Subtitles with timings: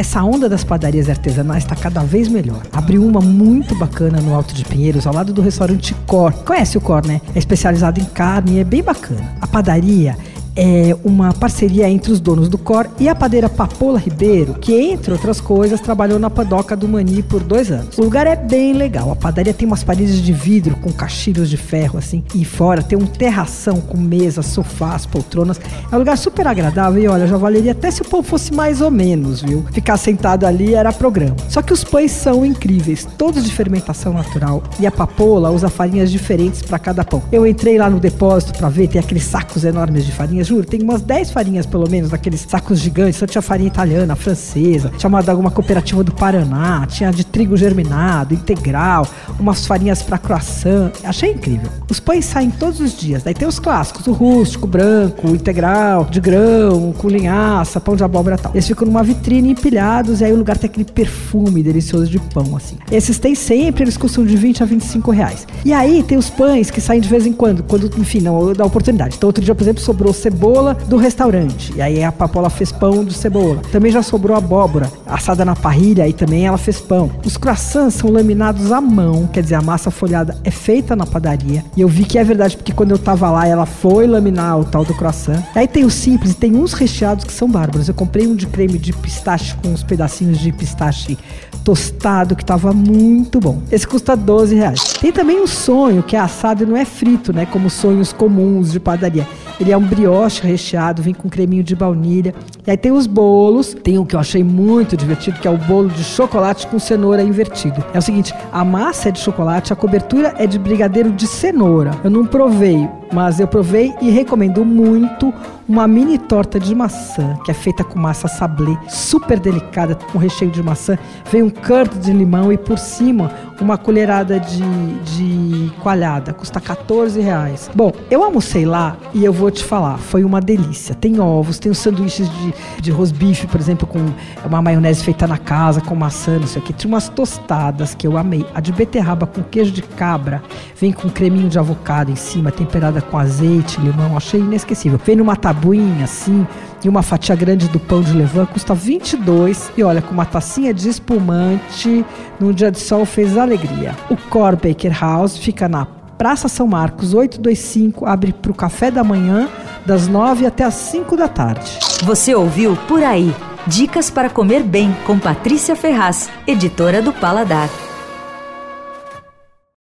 [0.00, 2.62] Essa onda das padarias artesanais está cada vez melhor.
[2.72, 6.32] Abriu uma muito bacana no Alto de Pinheiros, ao lado do restaurante Cor.
[6.32, 7.20] Conhece o Cor, né?
[7.34, 9.36] É especializado em carne e é bem bacana.
[9.42, 10.16] A padaria
[10.62, 15.12] é uma parceria entre os donos do Cor e a padeira Papola Ribeiro, que, entre
[15.12, 17.96] outras coisas, trabalhou na padoca do Mani por dois anos.
[17.96, 19.10] O lugar é bem legal.
[19.10, 22.98] A padaria tem umas paredes de vidro com caixilhos de ferro, assim, e fora tem
[22.98, 25.60] um terração com mesas, sofás, poltronas.
[25.90, 28.80] É um lugar super agradável e, olha, já valeria até se o pão fosse mais
[28.80, 29.64] ou menos, viu?
[29.72, 31.36] Ficar sentado ali era programa.
[31.48, 34.62] Só que os pães são incríveis, todos de fermentação natural.
[34.78, 37.22] E a Papola usa farinhas diferentes para cada pão.
[37.32, 40.66] Eu entrei lá no depósito para ver, tem aqueles sacos enormes de farinha farinhas, juro,
[40.66, 43.18] tem umas 10 farinhas pelo menos, daqueles sacos gigantes.
[43.18, 49.06] Só tinha farinha italiana, francesa, chamada alguma cooperativa do Paraná, tinha de trigo germinado, integral,
[49.38, 50.92] umas farinhas para croissant.
[51.04, 51.70] Achei incrível.
[51.88, 53.22] Os pães saem todos os dias.
[53.22, 58.36] Daí tem os clássicos, o rústico, branco, integral, de grão, com linhaça, pão de abóbora
[58.36, 58.52] e tal.
[58.52, 62.56] Eles ficam numa vitrine empilhados e aí o lugar tem aquele perfume delicioso de pão,
[62.56, 62.76] assim.
[62.90, 65.46] Esses tem sempre, eles custam de 20 a 25 reais.
[65.64, 68.64] E aí tem os pães que saem de vez em quando, quando, enfim, não dá
[68.64, 69.16] oportunidade.
[69.16, 71.72] Então outro dia, por exemplo, sobrou cebola do restaurante.
[71.74, 73.60] E aí a Papola fez pão de cebola.
[73.72, 77.10] Também já sobrou abóbora assada na parrilha e também ela fez pão.
[77.24, 81.64] Os croissants são laminados à mão, quer dizer, a massa folhada é feita na padaria.
[81.76, 84.64] E eu vi que é verdade, porque quando eu tava lá, ela foi laminar o
[84.64, 85.42] tal do croissant.
[85.54, 87.88] Aí tem os simples, tem uns recheados que são bárbaros.
[87.88, 91.18] Eu comprei um de creme de pistache com uns pedacinhos de pistache
[91.64, 93.60] tostado que tava muito bom.
[93.70, 94.80] Esse custa 12 reais.
[95.00, 97.46] Tem também o sonho, que é assado e não é frito, né?
[97.46, 99.26] Como sonhos comuns de padaria.
[99.60, 102.34] Ele é um brioche recheado, vem com creminho de baunilha.
[102.66, 103.74] E aí tem os bolos.
[103.74, 107.22] Tem um que eu achei muito divertido, que é o bolo de chocolate com cenoura
[107.22, 107.84] invertido.
[107.92, 111.90] É o seguinte, a massa é de chocolate, a cobertura é de brigadeiro de cenoura.
[112.02, 115.32] Eu não provei, mas eu provei e recomendo muito
[115.70, 120.50] uma mini torta de maçã, que é feita com massa sablé, super delicada, com recheio
[120.50, 120.98] de maçã.
[121.30, 124.64] Vem um curd de limão e por cima uma colherada de,
[125.04, 126.32] de coalhada.
[126.32, 127.70] Custa 14 reais.
[127.72, 130.92] Bom, eu almocei lá e eu vou te falar, foi uma delícia.
[130.92, 134.04] Tem ovos, tem os sanduíches de, de rosbife, por exemplo, com
[134.44, 136.72] uma maionese feita na casa, com maçã, não sei o que.
[136.72, 138.44] Tinha umas tostadas que eu amei.
[138.52, 140.42] A de beterraba com queijo de cabra,
[140.74, 144.16] vem com creminho de avocado em cima, temperada com azeite, limão.
[144.16, 144.98] Achei inesquecível.
[145.04, 146.46] Vem numa tabuinha tabuinha assim,
[146.82, 150.72] e uma fatia grande do pão de levain custa 22 e olha, com uma tacinha
[150.72, 152.04] de espumante,
[152.40, 153.94] num dia de sol fez alegria.
[154.08, 155.84] O Core Baker House fica na
[156.16, 159.48] Praça São Marcos 825, abre para o café da manhã,
[159.86, 161.78] das 9 até as 5 da tarde.
[162.02, 163.34] Você ouviu Por Aí.
[163.66, 167.68] Dicas para comer bem com Patrícia Ferraz, editora do Paladar.